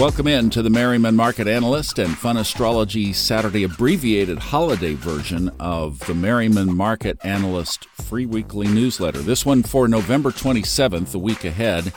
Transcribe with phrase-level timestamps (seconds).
[0.00, 5.98] Welcome in to the Merriman Market Analyst and Fun Astrology Saturday abbreviated holiday version of
[6.06, 9.18] the Merriman Market Analyst free weekly newsletter.
[9.18, 11.92] This one for November 27th, the week ahead.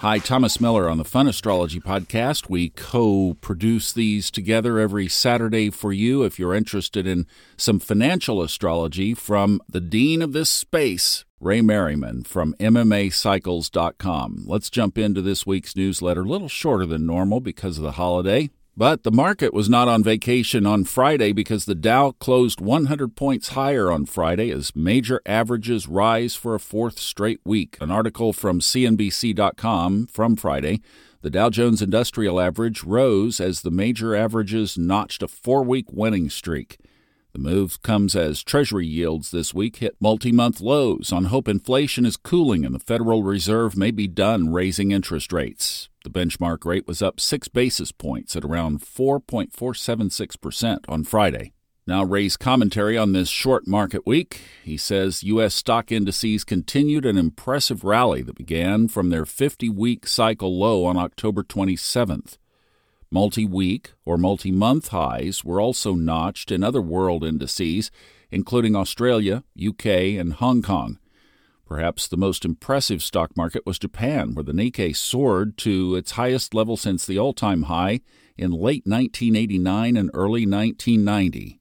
[0.00, 2.50] Hi, Thomas Miller on the Fun Astrology Podcast.
[2.50, 7.26] We co produce these together every Saturday for you if you're interested in
[7.56, 14.44] some financial astrology from the dean of this space, Ray Merriman from MMAcycles.com.
[14.46, 18.50] Let's jump into this week's newsletter, a little shorter than normal because of the holiday.
[18.78, 23.48] But the market was not on vacation on Friday because the Dow closed 100 points
[23.48, 27.78] higher on Friday as major averages rise for a fourth straight week.
[27.80, 30.82] An article from CNBC.com from Friday.
[31.22, 36.28] The Dow Jones Industrial Average rose as the major averages notched a four week winning
[36.28, 36.76] streak.
[37.32, 42.04] The move comes as Treasury yields this week hit multi month lows on hope inflation
[42.04, 45.88] is cooling and the Federal Reserve may be done raising interest rates.
[46.06, 51.52] The benchmark rate was up six basis points at around 4.476% on Friday.
[51.84, 54.40] Now, Ray's commentary on this short market week.
[54.62, 55.56] He says U.S.
[55.56, 60.96] stock indices continued an impressive rally that began from their 50 week cycle low on
[60.96, 62.38] October 27th.
[63.10, 67.90] Multi week or multi month highs were also notched in other world indices,
[68.30, 69.86] including Australia, UK,
[70.20, 71.00] and Hong Kong.
[71.66, 76.54] Perhaps the most impressive stock market was Japan, where the Nikkei soared to its highest
[76.54, 78.00] level since the all time high
[78.38, 81.60] in late 1989 and early 1990.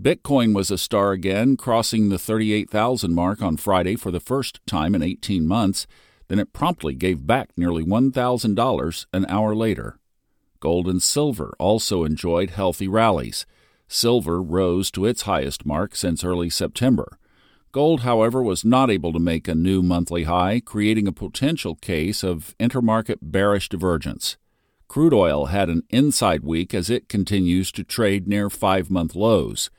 [0.00, 4.94] Bitcoin was a star again, crossing the 38,000 mark on Friday for the first time
[4.94, 5.86] in 18 months.
[6.28, 9.98] Then it promptly gave back nearly $1,000 an hour later.
[10.60, 13.46] Gold and silver also enjoyed healthy rallies.
[13.88, 17.18] Silver rose to its highest mark since early September.
[17.78, 22.24] Gold, however, was not able to make a new monthly high, creating a potential case
[22.24, 24.36] of intermarket bearish divergence.
[24.88, 29.70] Crude oil had an inside week as it continues to trade near five month lows.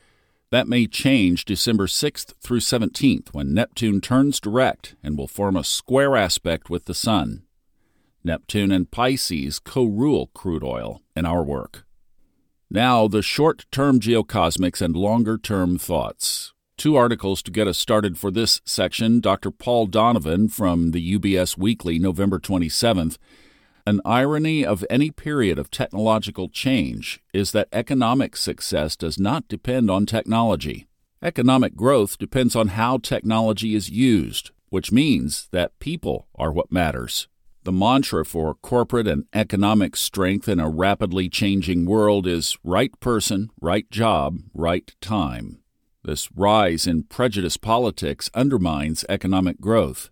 [0.49, 5.64] That may change December 6th through 17th when Neptune turns direct and will form a
[5.65, 7.43] square aspect with the Sun.
[8.23, 11.86] Neptune and Pisces co rule crude oil in our work.
[12.71, 18.17] Now, the short term geocosmics and longer term thoughts two articles to get us started
[18.17, 19.20] for this section.
[19.20, 19.52] Dr.
[19.52, 23.17] Paul Donovan from the UBS Weekly, November 27th.
[23.86, 29.92] An irony of any period of technological change is that economic success does not depend
[29.92, 30.88] on technology.
[31.22, 37.28] Economic growth depends on how technology is used, which means that people are what matters.
[37.66, 43.50] The mantra for corporate and economic strength in a rapidly changing world is right person,
[43.60, 45.58] right job, right time.
[46.09, 50.09] This rise in prejudice politics undermines economic growth.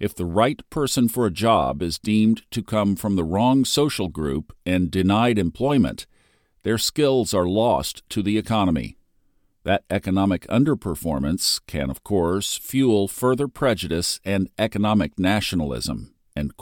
[0.00, 4.08] If the right person for a job is deemed to come from the wrong social
[4.08, 6.06] group and denied employment,
[6.62, 8.96] their skills are lost to the economy.
[9.62, 16.14] That economic underperformance can, of course, fuel further prejudice and economic nationalism.
[16.34, 16.52] And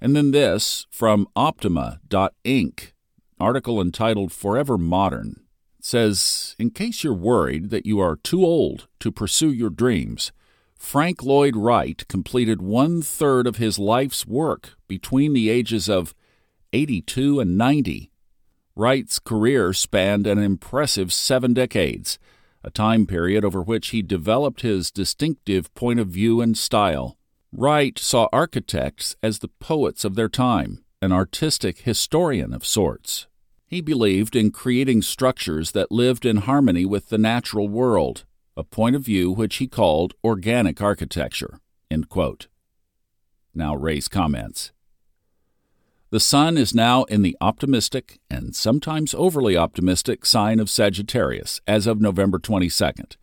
[0.00, 2.92] then this from Optima.inc,
[3.38, 5.41] article entitled Forever Modern
[5.82, 10.32] says In case you're worried that you are too old to pursue your dreams,
[10.78, 16.14] Frank Lloyd Wright completed one third of his life's work between the ages of
[16.72, 18.10] 82 and 90.
[18.74, 22.18] Wright's career spanned an impressive seven decades,
[22.64, 27.16] a time period over which he developed his distinctive point of view and style.
[27.52, 33.26] Wright saw architects as the poets of their time, an artistic historian of sorts.
[33.72, 38.94] He believed in creating structures that lived in harmony with the natural world, a point
[38.94, 41.58] of view which he called organic architecture.
[43.54, 44.72] Now, Ray's comments.
[46.10, 51.86] The Sun is now in the optimistic and sometimes overly optimistic sign of Sagittarius as
[51.86, 53.16] of November 22nd.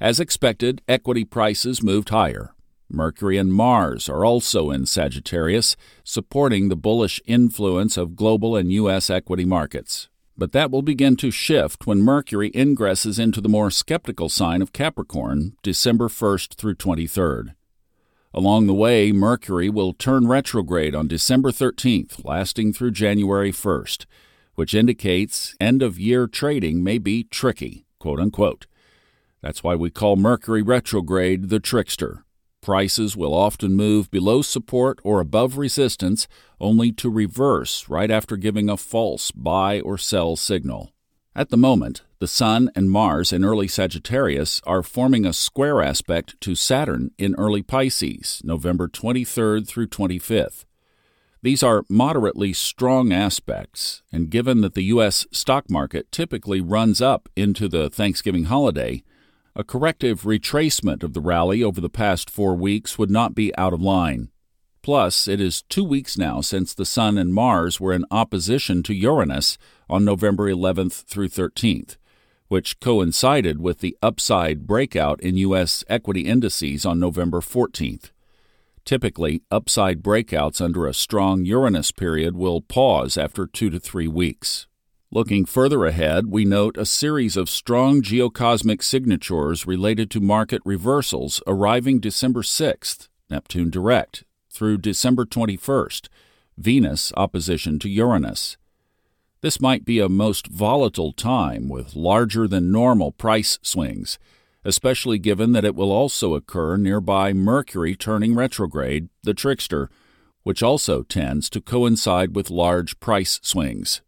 [0.00, 2.52] As expected, equity prices moved higher.
[2.88, 9.10] Mercury and Mars are also in Sagittarius, supporting the bullish influence of global and U.S.
[9.10, 10.08] equity markets.
[10.36, 14.72] But that will begin to shift when Mercury ingresses into the more skeptical sign of
[14.72, 17.54] Capricorn December 1st through 23rd.
[18.32, 24.06] Along the way, Mercury will turn retrograde on December 13th, lasting through January 1st,
[24.56, 28.66] which indicates end of year trading may be tricky, quote unquote.
[29.40, 32.24] That's why we call Mercury retrograde the trickster.
[32.64, 36.26] Prices will often move below support or above resistance,
[36.58, 40.90] only to reverse right after giving a false buy or sell signal.
[41.36, 46.40] At the moment, the Sun and Mars in early Sagittarius are forming a square aspect
[46.40, 50.64] to Saturn in early Pisces, November 23rd through 25th.
[51.42, 55.26] These are moderately strong aspects, and given that the U.S.
[55.30, 59.02] stock market typically runs up into the Thanksgiving holiday,
[59.56, 63.72] a corrective retracement of the rally over the past four weeks would not be out
[63.72, 64.28] of line.
[64.82, 68.94] Plus, it is two weeks now since the Sun and Mars were in opposition to
[68.94, 69.56] Uranus
[69.88, 71.96] on November 11th through 13th,
[72.48, 75.84] which coincided with the upside breakout in U.S.
[75.88, 78.10] equity indices on November 14th.
[78.84, 84.66] Typically, upside breakouts under a strong Uranus period will pause after two to three weeks.
[85.14, 91.40] Looking further ahead, we note a series of strong geocosmic signatures related to market reversals
[91.46, 96.08] arriving December 6th, Neptune direct, through December 21st,
[96.58, 98.56] Venus opposition to Uranus.
[99.40, 104.18] This might be a most volatile time with larger than normal price swings,
[104.64, 109.88] especially given that it will also occur nearby Mercury turning retrograde, the trickster,
[110.42, 114.00] which also tends to coincide with large price swings.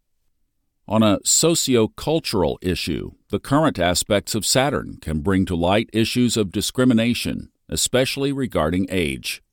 [0.89, 6.49] On a socio-cultural issue, the current aspects of Saturn can bring to light issues of
[6.49, 9.43] discrimination, especially regarding age.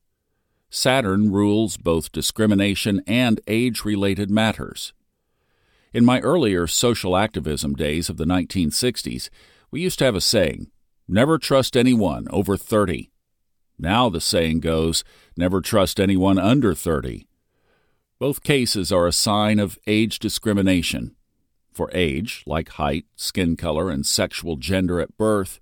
[0.69, 4.93] Saturn rules both discrimination and age related matters.
[5.93, 9.29] In my earlier social activism days of the 1960s,
[9.71, 10.71] we used to have a saying
[11.05, 13.11] never trust anyone over 30.
[13.77, 15.03] Now the saying goes
[15.35, 17.27] never trust anyone under 30.
[18.19, 21.13] Both cases are a sign of age discrimination.
[21.75, 25.59] For age, like height, skin color, and sexual gender at birth,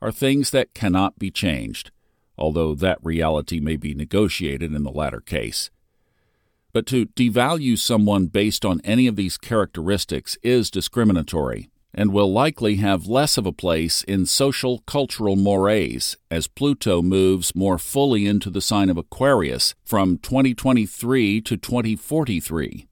[0.00, 1.90] are things that cannot be changed
[2.38, 5.70] although that reality may be negotiated in the latter case.
[6.72, 12.76] But to devalue someone based on any of these characteristics is discriminatory and will likely
[12.76, 18.50] have less of a place in social cultural mores as Pluto moves more fully into
[18.50, 22.86] the sign of Aquarius from 2023 to 2043,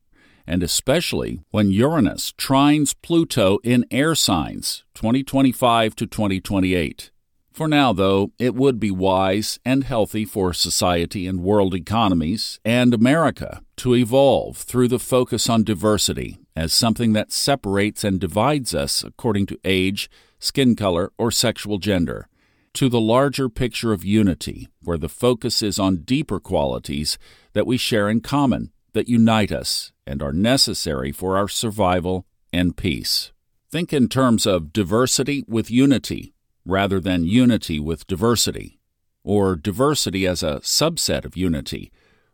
[0.46, 7.10] and especially when Uranus trines Pluto in air signs 2025 to 2028.
[7.54, 12.92] For now, though, it would be wise and healthy for society and world economies and
[12.92, 19.04] America to evolve through the focus on diversity as something that separates and divides us
[19.04, 20.10] according to age,
[20.40, 22.28] skin color, or sexual gender,
[22.72, 27.18] to the larger picture of unity, where the focus is on deeper qualities
[27.52, 32.76] that we share in common, that unite us, and are necessary for our survival and
[32.76, 33.32] peace.
[33.70, 36.34] Think in terms of diversity with unity
[36.64, 38.78] rather than unity with diversity,
[39.22, 41.92] or diversity as a subset of unity,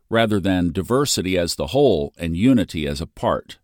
[0.09, 3.59] rather than diversity as the whole and unity as a part.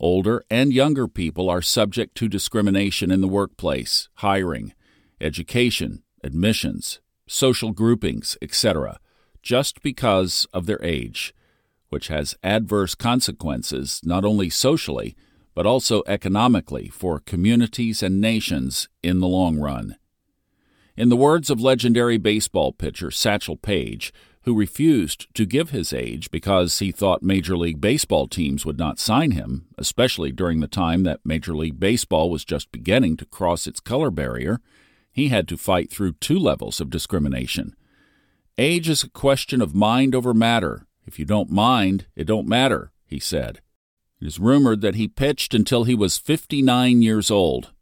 [0.00, 4.72] Older and younger people are subject to discrimination in the workplace, hiring,
[5.20, 8.98] education, admissions, social groupings, etc.,
[9.42, 11.34] just because of their age,
[11.92, 15.14] which has adverse consequences not only socially,
[15.54, 19.96] but also economically for communities and nations in the long run.
[20.96, 24.10] In the words of legendary baseball pitcher Satchel Paige,
[24.44, 28.98] who refused to give his age because he thought Major League Baseball teams would not
[28.98, 33.66] sign him, especially during the time that Major League Baseball was just beginning to cross
[33.66, 34.60] its color barrier,
[35.12, 37.76] he had to fight through two levels of discrimination.
[38.58, 40.86] Age is a question of mind over matter.
[41.06, 43.60] If you don't mind, it don't matter, he said.
[44.20, 47.72] It is rumored that he pitched until he was 59 years old.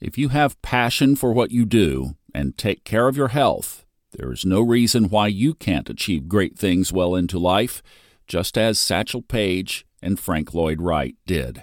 [0.00, 4.32] If you have passion for what you do and take care of your health, there
[4.32, 7.82] is no reason why you can't achieve great things well into life,
[8.26, 11.62] just as Satchel Paige and Frank Lloyd Wright did.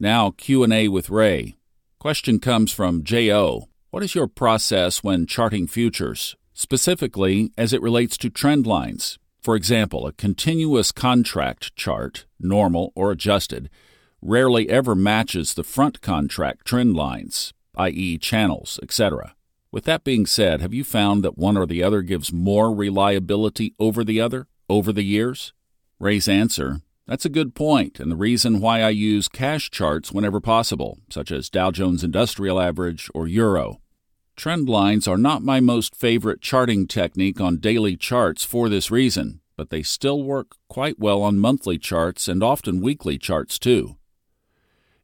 [0.00, 1.54] Now Q&A with Ray.
[1.98, 3.68] Question comes from J.O.
[3.90, 9.18] What is your process when charting futures, specifically as it relates to trend lines?
[9.44, 13.68] For example, a continuous contract chart, normal or adjusted,
[14.22, 19.34] rarely ever matches the front contract trend lines, i.e., channels, etc.
[19.70, 23.74] With that being said, have you found that one or the other gives more reliability
[23.78, 25.52] over the other over the years?
[25.98, 30.40] Ray's answer That's a good point, and the reason why I use cash charts whenever
[30.40, 33.82] possible, such as Dow Jones Industrial Average or Euro.
[34.36, 39.40] Trend lines are not my most favorite charting technique on daily charts for this reason,
[39.56, 43.96] but they still work quite well on monthly charts and often weekly charts too.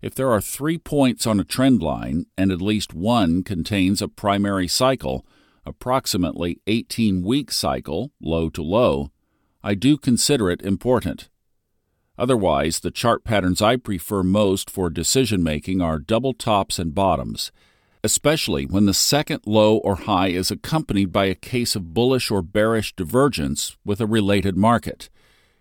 [0.02, 4.08] If there are three points on a trend line and at least one contains a
[4.08, 5.24] primary cycle,
[5.64, 9.12] approximately 18 week cycle, low to low,
[9.62, 11.28] I do consider it important.
[12.18, 17.52] Otherwise, the chart patterns I prefer most for decision making are double tops and bottoms
[18.02, 22.42] especially when the second low or high is accompanied by a case of bullish or
[22.42, 25.08] bearish divergence with a related market.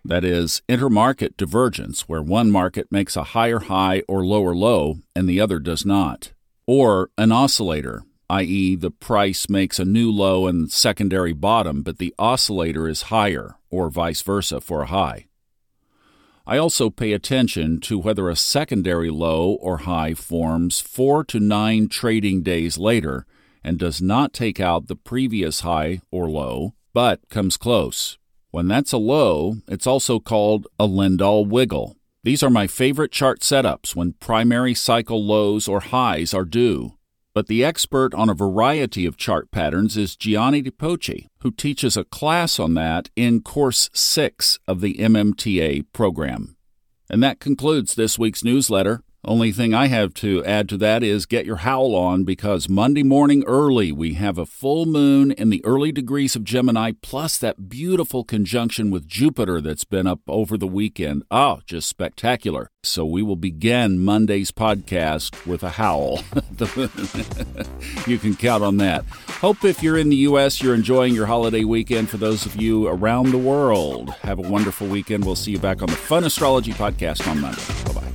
[0.06, 5.28] That is, intermarket divergence, where one market makes a higher high or lower low and
[5.28, 6.32] the other does not.
[6.66, 12.14] Or an oscillator, i.e., the price makes a new low and secondary bottom, but the
[12.20, 15.29] oscillator is higher, or vice versa for a high.
[16.50, 21.90] I also pay attention to whether a secondary low or high forms four to nine
[21.90, 23.28] trading days later
[23.64, 28.18] and does not take out the previous high or low, but comes close.
[28.50, 31.98] When that's a low, it's also called a Lindahl wiggle.
[32.24, 36.96] These are my favorite chart setups when primary cycle lows or highs are due.
[37.40, 41.96] But the expert on a variety of chart patterns is Gianni Di Poce, who teaches
[41.96, 46.58] a class on that in Course 6 of the MMTA program.
[47.10, 49.04] And that concludes this week's newsletter.
[49.26, 53.04] Only thing I have to add to that is get your howl on because Monday
[53.04, 57.68] morning early we have a full moon in the early degrees of Gemini plus that
[57.68, 61.24] beautiful conjunction with Jupiter that's been up over the weekend.
[61.30, 62.70] Oh, just spectacular.
[62.82, 66.24] So we will begin Monday's podcast with a howl.
[68.08, 69.04] you can count on that.
[69.42, 72.10] Hope if you're in the U.S., you're enjoying your holiday weekend.
[72.10, 75.26] For those of you around the world, have a wonderful weekend.
[75.26, 78.09] We'll see you back on the Fun Astrology Podcast on Monday.